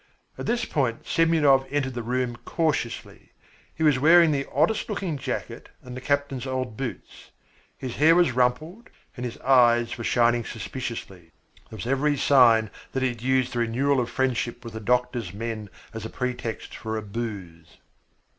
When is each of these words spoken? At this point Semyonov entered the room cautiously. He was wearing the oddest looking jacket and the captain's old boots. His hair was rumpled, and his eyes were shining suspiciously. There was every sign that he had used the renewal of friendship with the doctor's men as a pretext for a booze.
At 0.35 0.47
this 0.47 0.65
point 0.65 1.05
Semyonov 1.05 1.67
entered 1.69 1.93
the 1.93 2.01
room 2.01 2.35
cautiously. 2.37 3.33
He 3.75 3.83
was 3.83 3.99
wearing 3.99 4.31
the 4.31 4.47
oddest 4.51 4.89
looking 4.89 5.15
jacket 5.15 5.69
and 5.83 5.95
the 5.95 6.01
captain's 6.01 6.47
old 6.47 6.75
boots. 6.75 7.29
His 7.77 7.97
hair 7.97 8.15
was 8.15 8.31
rumpled, 8.31 8.89
and 9.15 9.23
his 9.27 9.37
eyes 9.41 9.95
were 9.99 10.03
shining 10.03 10.43
suspiciously. 10.43 11.29
There 11.69 11.77
was 11.77 11.85
every 11.85 12.17
sign 12.17 12.71
that 12.93 13.03
he 13.03 13.09
had 13.09 13.21
used 13.21 13.53
the 13.53 13.59
renewal 13.59 13.99
of 13.99 14.09
friendship 14.09 14.63
with 14.65 14.73
the 14.73 14.79
doctor's 14.79 15.35
men 15.35 15.69
as 15.93 16.03
a 16.03 16.09
pretext 16.09 16.75
for 16.75 16.97
a 16.97 17.03
booze. 17.03 17.77